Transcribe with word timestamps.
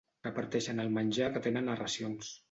Reparteixen 0.27 0.79
el 0.83 0.87
menjar 0.95 1.27
que 1.35 1.43
tenen 1.49 1.69
a 1.69 1.75
racions. 1.83 2.33